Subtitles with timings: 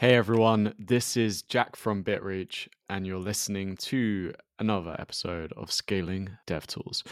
[0.00, 6.30] Hey everyone, this is Jack from BitReach, and you're listening to another episode of Scaling
[6.46, 7.02] DevTools,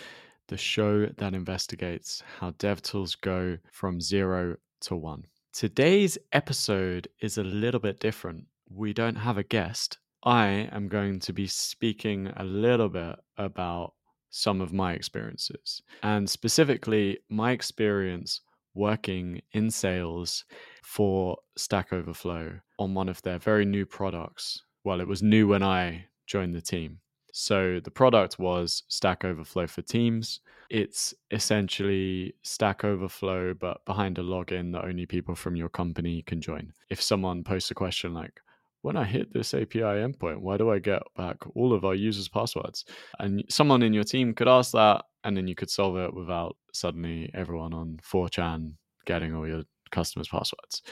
[0.46, 5.24] the show that investigates how DevTools go from zero to one.
[5.52, 8.44] Today's episode is a little bit different.
[8.70, 9.98] We don't have a guest.
[10.22, 13.94] I am going to be speaking a little bit about
[14.30, 18.42] some of my experiences, and specifically my experience
[18.76, 20.44] working in sales
[20.86, 24.62] for Stack Overflow on one of their very new products.
[24.84, 27.00] Well, it was new when I joined the team.
[27.32, 30.40] So the product was Stack Overflow for Teams.
[30.70, 36.40] It's essentially Stack Overflow, but behind a login that only people from your company can
[36.40, 36.72] join.
[36.88, 38.40] If someone posts a question like,
[38.82, 42.28] when I hit this API endpoint, why do I get back all of our users'
[42.28, 42.84] passwords?
[43.18, 46.56] And someone in your team could ask that, and then you could solve it without
[46.72, 48.74] suddenly everyone on 4chan
[49.04, 50.82] getting all your customers' passwords.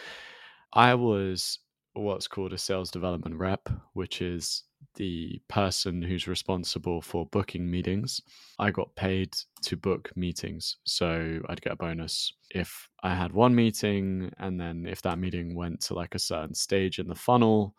[0.73, 1.59] I was
[1.95, 4.65] what's called a sales development rep, which is
[4.97, 8.21] the person who's responsible for booking meetings.
[8.59, 10.77] I got paid to book meetings.
[10.85, 15.55] So I'd get a bonus if I had one meeting, and then if that meeting
[15.55, 17.75] went to like a certain stage in the funnel,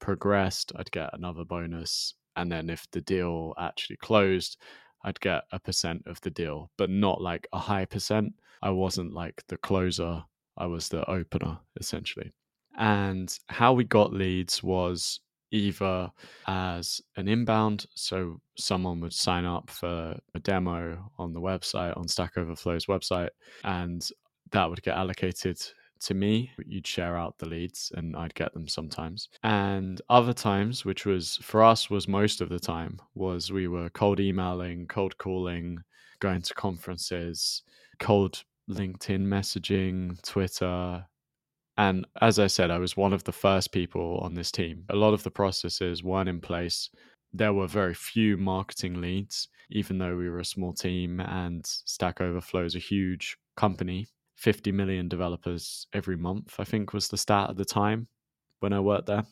[0.00, 2.14] progressed, I'd get another bonus.
[2.36, 4.56] And then if the deal actually closed,
[5.02, 8.34] I'd get a percent of the deal, but not like a high percent.
[8.62, 10.22] I wasn't like the closer,
[10.60, 12.32] I was the opener essentially.
[12.78, 16.10] And how we got leads was either
[16.46, 22.06] as an inbound, so someone would sign up for a demo on the website, on
[22.06, 23.30] Stack Overflow's website,
[23.64, 24.08] and
[24.52, 25.60] that would get allocated
[26.00, 26.50] to me.
[26.64, 29.28] You'd share out the leads and I'd get them sometimes.
[29.42, 33.90] And other times, which was for us was most of the time, was we were
[33.90, 35.78] cold emailing, cold calling,
[36.20, 37.62] going to conferences,
[37.98, 41.04] cold LinkedIn messaging, Twitter.
[41.76, 44.84] And as I said, I was one of the first people on this team.
[44.90, 46.90] A lot of the processes weren't in place.
[47.32, 52.20] There were very few marketing leads, even though we were a small team and Stack
[52.20, 54.08] Overflow is a huge company
[54.40, 58.08] 50 million developers every month, I think was the stat at the time
[58.60, 59.24] when I worked there,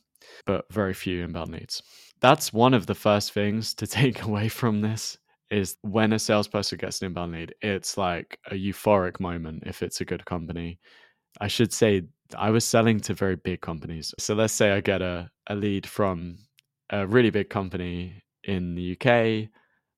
[0.44, 1.82] but very few inbound leads.
[2.20, 5.16] That's one of the first things to take away from this
[5.50, 10.00] is when a salesperson gets an inbound lead, it's like a euphoric moment if it's
[10.00, 10.78] a good company.
[11.41, 12.03] I should say
[12.36, 14.14] I was selling to very big companies.
[14.19, 16.38] So let's say I get a, a lead from
[16.91, 19.48] a really big company in the UK,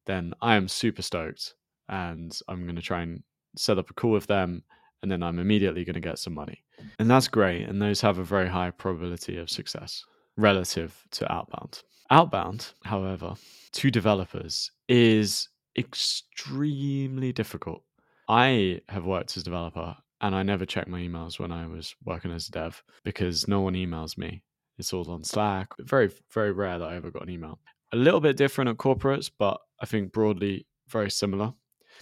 [0.07, 1.55] then I am super stoked
[1.89, 3.23] and I'm going to try and
[3.57, 4.63] set up a call with them
[5.03, 6.63] and then I'm immediately going to get some money.
[6.99, 7.69] And that's great.
[7.69, 10.05] And those have a very high probability of success
[10.37, 11.83] relative to outbound.
[12.11, 13.35] Outbound, however,
[13.73, 17.83] to developers is extremely difficult.
[18.29, 21.95] I have worked as a developer and I never checked my emails when I was
[22.05, 24.43] working as a dev because no one emails me.
[24.79, 25.69] It's all on Slack.
[25.81, 27.59] Very, very rare that I ever got an email.
[27.93, 31.53] A little bit different at corporates, but I think broadly very similar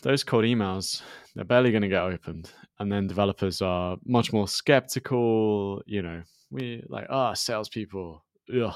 [0.03, 1.03] those cold emails
[1.35, 6.23] they're barely going to get opened and then developers are much more skeptical you know
[6.51, 8.25] we like ah oh, salespeople
[8.63, 8.75] ugh.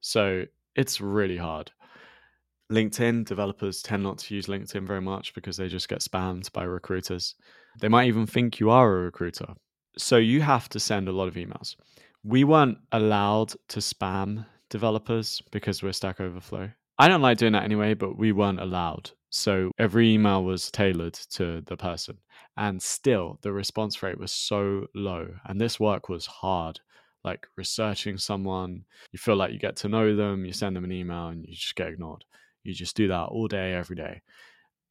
[0.00, 0.44] so
[0.76, 1.70] it's really hard
[2.70, 6.62] linkedin developers tend not to use linkedin very much because they just get spammed by
[6.62, 7.34] recruiters
[7.80, 9.54] they might even think you are a recruiter
[9.96, 11.76] so you have to send a lot of emails
[12.22, 17.64] we weren't allowed to spam developers because we're stack overflow i don't like doing that
[17.64, 22.18] anyway but we weren't allowed so every email was tailored to the person.
[22.56, 25.28] And still, the response rate was so low.
[25.46, 26.80] And this work was hard.
[27.22, 30.92] Like researching someone, you feel like you get to know them, you send them an
[30.92, 32.24] email, and you just get ignored.
[32.64, 34.22] You just do that all day, every day.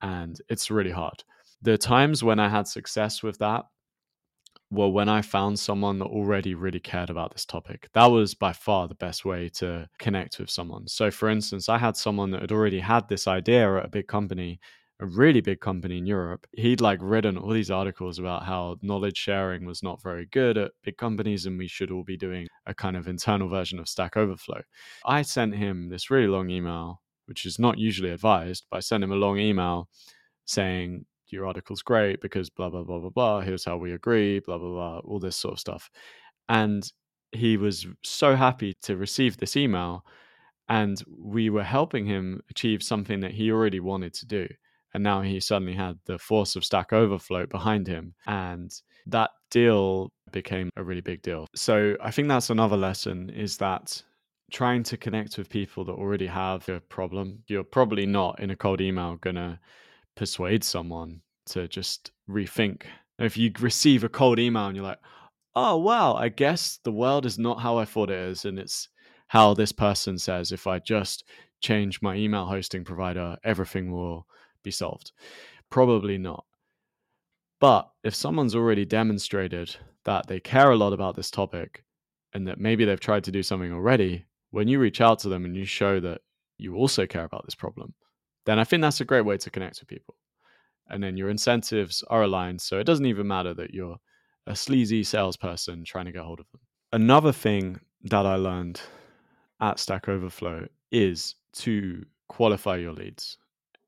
[0.01, 1.23] And it's really hard.
[1.61, 3.65] The times when I had success with that
[4.71, 8.53] were when I found someone that already really cared about this topic, that was by
[8.53, 10.87] far the best way to connect with someone.
[10.87, 14.07] So, for instance, I had someone that had already had this idea at a big
[14.07, 14.59] company,
[14.99, 16.45] a really big company in Europe.
[16.53, 20.71] He'd like written all these articles about how knowledge sharing was not very good at
[20.83, 24.17] big companies and we should all be doing a kind of internal version of Stack
[24.17, 24.61] Overflow.
[25.05, 29.03] I sent him this really long email, which is not usually advised, but I sent
[29.03, 29.87] him a long email
[30.45, 33.41] saying, your article's great because blah blah blah blah blah.
[33.41, 35.89] Here's how we agree blah blah blah all this sort of stuff.
[36.47, 36.83] And
[37.31, 40.03] he was so happy to receive this email
[40.67, 44.47] and we were helping him achieve something that he already wanted to do.
[44.93, 48.71] And now he suddenly had the force of stack overflow behind him and
[49.05, 51.47] that deal became a really big deal.
[51.55, 54.03] So i think that's another lesson is that
[54.51, 58.55] trying to connect with people that already have a problem you're probably not in a
[58.55, 59.59] cold email gonna
[60.15, 62.83] persuade someone to just rethink.
[63.17, 64.99] If you receive a cold email and you're like,
[65.55, 68.45] oh, wow, I guess the world is not how I thought it is.
[68.45, 68.89] And it's
[69.27, 71.25] how this person says if I just
[71.61, 74.25] change my email hosting provider, everything will
[74.63, 75.11] be solved.
[75.69, 76.45] Probably not.
[77.59, 79.75] But if someone's already demonstrated
[80.05, 81.83] that they care a lot about this topic
[82.33, 85.45] and that maybe they've tried to do something already, when you reach out to them
[85.45, 86.21] and you show that
[86.57, 87.93] you also care about this problem,
[88.45, 90.15] then I think that's a great way to connect with people.
[90.87, 92.61] And then your incentives are aligned.
[92.61, 93.97] So it doesn't even matter that you're
[94.47, 96.61] a sleazy salesperson trying to get hold of them.
[96.91, 98.81] Another thing that I learned
[99.61, 103.37] at Stack Overflow is to qualify your leads.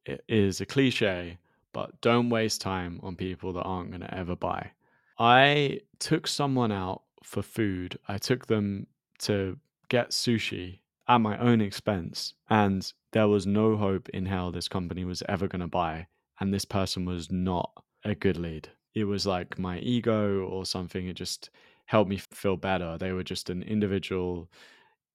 [0.05, 1.39] It is a cliche,
[1.73, 4.71] but don't waste time on people that aren't going to ever buy.
[5.17, 7.97] I took someone out for food.
[8.07, 8.87] I took them
[9.19, 9.57] to
[9.91, 10.79] get sushi
[11.09, 15.49] at my own expense, and there was no hope in hell this company was ever
[15.49, 16.07] going to buy.
[16.39, 17.71] And this person was not
[18.05, 18.69] a good lead.
[18.95, 21.07] It was like my ego or something.
[21.07, 21.49] It just
[21.87, 22.97] helped me feel better.
[22.97, 24.49] They were just an individual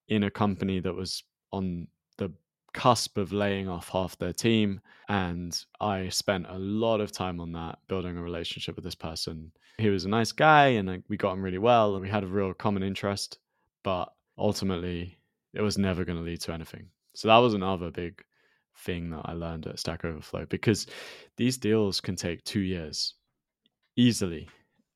[0.08, 1.88] in a company that was on
[2.19, 2.31] the
[2.75, 4.81] cusp of laying off half their team.
[5.08, 9.52] And I spent a lot of time on that, building a relationship with this person.
[9.78, 12.28] He was a nice guy and we got on really well and we had a
[12.28, 13.38] real common interest.
[13.82, 15.19] But ultimately,
[15.55, 16.88] it was never going to lead to anything.
[17.15, 18.23] So that was another big
[18.79, 20.87] thing that I learned at Stack Overflow because
[21.37, 23.15] these deals can take two years
[23.97, 24.49] easily.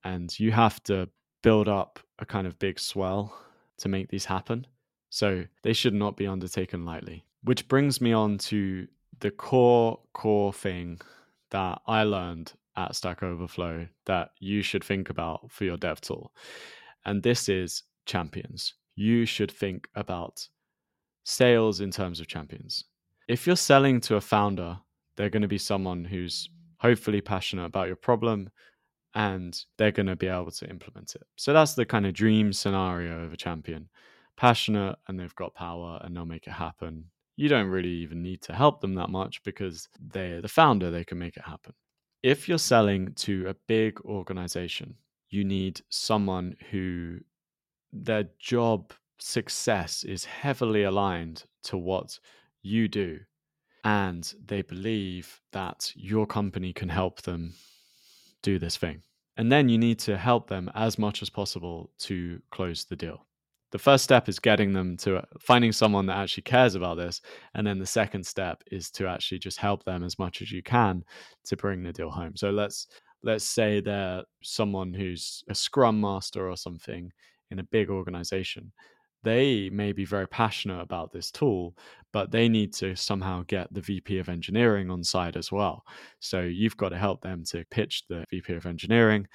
[0.04, 1.08] And you have to
[1.42, 3.34] build up a kind of big swell
[3.78, 4.66] to make these happen.
[5.08, 7.24] So they should not be undertaken lightly.
[7.42, 8.86] Which brings me on to
[9.20, 11.00] the core, core thing
[11.50, 16.32] that I learned at Stack Overflow that you should think about for your dev tool.
[17.04, 18.74] And this is champions.
[18.94, 20.48] You should think about
[21.24, 22.84] sales in terms of champions.
[23.28, 24.78] If you're selling to a founder,
[25.16, 28.50] they're going to be someone who's hopefully passionate about your problem
[29.14, 31.22] and they're going to be able to implement it.
[31.36, 33.88] So that's the kind of dream scenario of a champion
[34.36, 37.04] passionate and they've got power and they'll make it happen.
[37.36, 41.04] You don't really even need to help them that much because they're the founder, they
[41.04, 41.74] can make it happen.
[42.22, 44.94] If you're selling to a big organization,
[45.28, 47.18] you need someone who
[47.92, 52.18] their job success is heavily aligned to what
[52.62, 53.18] you do.
[53.84, 57.54] And they believe that your company can help them
[58.42, 59.02] do this thing.
[59.36, 63.26] And then you need to help them as much as possible to close the deal
[63.70, 67.20] the first step is getting them to uh, finding someone that actually cares about this
[67.54, 70.62] and then the second step is to actually just help them as much as you
[70.62, 71.04] can
[71.44, 72.86] to bring the deal home so let's
[73.22, 77.10] let's say they're someone who's a scrum master or something
[77.50, 78.72] in a big organization
[79.22, 81.76] they may be very passionate about this tool
[82.12, 85.84] but they need to somehow get the vp of engineering on side as well
[86.20, 89.26] so you've got to help them to pitch the vp of engineering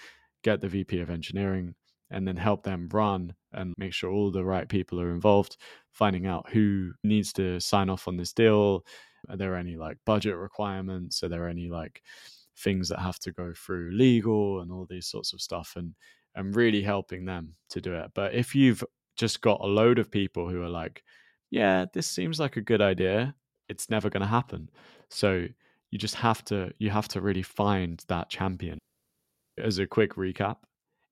[0.44, 1.76] get the vp of engineering
[2.12, 5.58] and then help them run and make sure all the right people are involved,
[5.92, 8.86] finding out who needs to sign off on this deal.
[9.30, 11.24] Are there any like budget requirements?
[11.24, 12.02] Are there any like
[12.58, 15.94] things that have to go through legal and all these sorts of stuff and
[16.36, 18.12] and really helping them to do it.
[18.14, 18.84] But if you've
[19.16, 21.04] just got a load of people who are like,
[21.50, 23.34] yeah, this seems like a good idea,
[23.70, 24.70] it's never going to happen.
[25.10, 25.48] So
[25.92, 28.78] you just have to you have to really find that champion.
[29.58, 30.58] As a quick recap,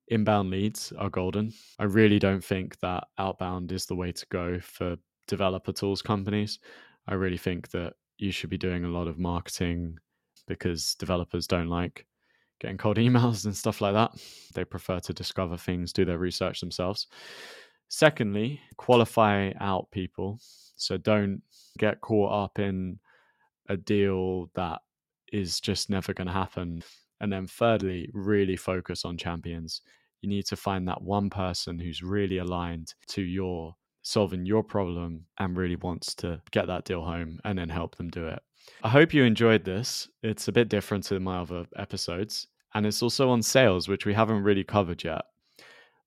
[0.09, 1.53] inbound leads are golden.
[1.79, 6.59] I really don't think that outbound is the way to go for developer tools companies.
[7.07, 9.97] I really think that you should be doing a lot of marketing
[10.47, 12.05] because developers don't like
[12.63, 14.11] getting cold emails and stuff like that.
[14.55, 17.07] They prefer to discover things, do their research themselves.
[17.89, 20.39] Secondly, qualify out people.
[20.77, 21.43] So don't
[21.77, 22.99] get caught up in
[23.69, 24.79] a deal that
[25.31, 26.83] is just never going to happen.
[27.21, 29.81] And then thirdly, really focus on champions.
[30.21, 35.25] You need to find that one person who's really aligned to your solving your problem
[35.39, 38.41] and really wants to get that deal home and then help them do it.
[38.83, 40.09] I hope you enjoyed this.
[40.21, 44.13] It's a bit different to my other episodes, and it's also on sales, which we
[44.13, 45.23] haven't really covered yet.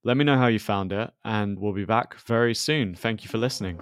[0.03, 2.95] Let me know how you found it, and we'll be back very soon.
[2.95, 3.81] Thank you for listening.